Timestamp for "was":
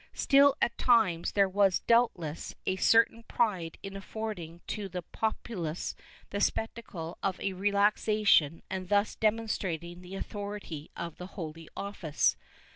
1.47-1.81